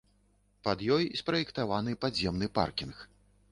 Пад 0.67 0.79
ёй 0.95 1.05
спраектаваны 1.21 1.95
падземны 2.05 2.51
паркінг. 2.59 3.07